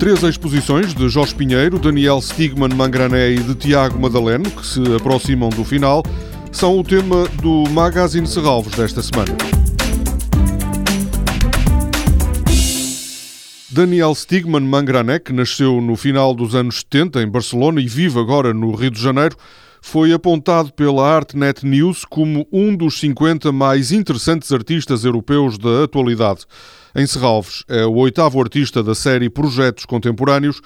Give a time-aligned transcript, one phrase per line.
[0.00, 5.50] três exposições de Jorge Pinheiro, Daniel Stigman Mangrané e de Tiago Madaleno, que se aproximam
[5.50, 6.02] do final,
[6.50, 9.36] são o tema do Magazine Serralvos desta semana.
[13.68, 18.54] Daniel Stigman Mangrané, que nasceu no final dos anos 70 em Barcelona e vive agora
[18.54, 19.36] no Rio de Janeiro,
[19.80, 26.44] foi apontado pela Artnet News como um dos 50 mais interessantes artistas europeus da atualidade.
[26.94, 30.60] Em Serralves, é o oitavo artista da série Projetos Contemporâneos,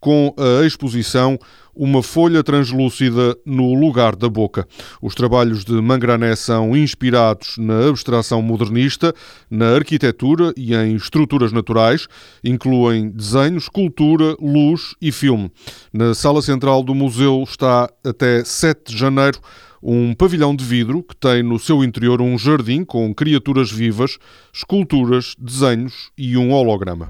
[0.00, 1.38] com a exposição
[1.74, 4.66] Uma Folha Translúcida no Lugar da Boca.
[5.02, 9.14] Os trabalhos de Mangrané são inspirados na abstração modernista,
[9.50, 12.06] na arquitetura e em estruturas naturais,
[12.44, 15.50] incluem desenho, escultura, luz e filme.
[15.92, 19.40] Na sala central do museu está até 7 de janeiro
[19.82, 24.18] um pavilhão de vidro que tem no seu interior um jardim com criaturas vivas,
[24.52, 27.08] esculturas, desenhos e um holograma.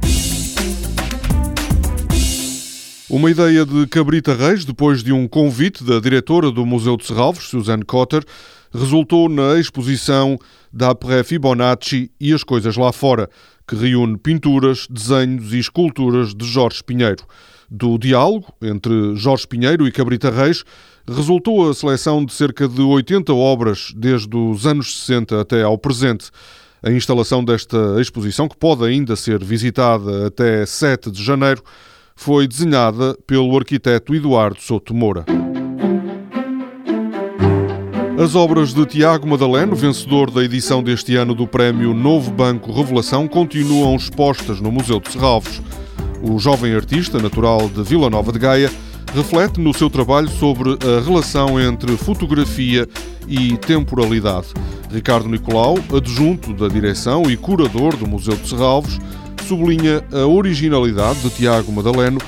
[3.10, 7.44] Uma ideia de Cabrita Reis, depois de um convite da diretora do Museu de Serralves,
[7.44, 8.22] Suzanne Cotter,
[8.70, 10.38] resultou na exposição
[10.70, 13.30] da Après Fibonacci e as Coisas Lá Fora,
[13.66, 17.24] que reúne pinturas, desenhos e esculturas de Jorge Pinheiro.
[17.70, 20.62] Do diálogo entre Jorge Pinheiro e Cabrita Reis
[21.08, 26.30] resultou a seleção de cerca de 80 obras desde os anos 60 até ao presente.
[26.82, 31.62] A instalação desta exposição, que pode ainda ser visitada até 7 de janeiro,
[32.18, 35.24] foi desenhada pelo arquiteto Eduardo Souto Moura.
[38.20, 43.28] As obras de Tiago Madaleno, vencedor da edição deste ano do prémio Novo Banco Revelação,
[43.28, 45.62] continuam expostas no Museu de Serralves.
[46.20, 48.70] O jovem artista, natural de Vila Nova de Gaia,
[49.14, 52.88] reflete no seu trabalho sobre a relação entre fotografia
[53.28, 54.48] e temporalidade.
[54.90, 58.98] Ricardo Nicolau, adjunto da direção e curador do Museu de Serralves,
[59.48, 62.20] sublinha a originalidade de Tiago Madaleno,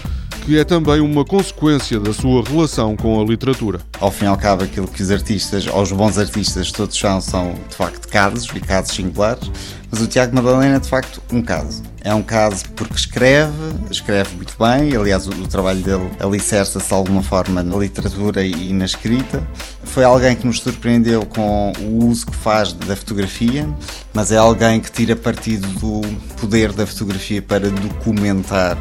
[0.47, 3.79] que é também uma consequência da sua relação com a literatura.
[4.01, 7.21] Ao fim e ao cabo, aquilo que os artistas, ou os bons artistas todos são,
[7.21, 9.51] são de facto casos e casos singulares,
[9.91, 11.83] mas o Tiago Madalena é de facto um caso.
[12.03, 13.53] É um caso porque escreve,
[13.91, 18.73] escreve muito bem, aliás, o, o trabalho dele alicerça-se de alguma forma na literatura e
[18.73, 19.47] na escrita.
[19.85, 23.69] Foi alguém que nos surpreendeu com o uso que faz da fotografia,
[24.15, 26.01] mas é alguém que tira partido do
[26.41, 28.79] poder da fotografia para documentar,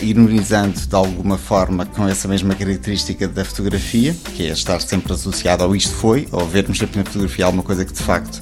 [0.00, 5.62] ironizando de alguma forma com essa mesma característica da fotografia, que é estar sempre associado
[5.62, 8.40] ao isto foi, ou vermos sempre na fotografia alguma coisa que de facto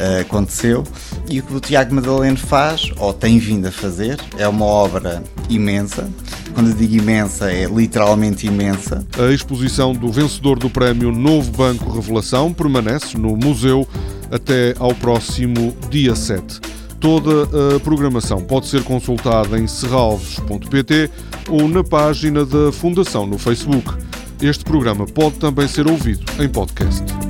[0.00, 0.84] uh, aconteceu.
[1.28, 5.22] E o que o Tiago Madaleno faz, ou tem vindo a fazer, é uma obra
[5.48, 6.08] imensa.
[6.54, 9.06] Quando eu digo imensa, é literalmente imensa.
[9.18, 13.86] A exposição do vencedor do prémio Novo Banco Revelação permanece no museu
[14.30, 16.60] até ao próximo dia 7.
[16.98, 21.10] Toda a programação pode ser consultada em serralves.pt
[21.48, 23.94] ou na página da Fundação no Facebook.
[24.42, 27.29] Este programa pode também ser ouvido em podcast.